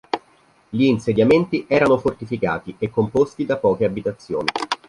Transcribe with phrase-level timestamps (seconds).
[0.69, 4.47] Gli insediamenti erano fortificati e composti da poche abitazioni.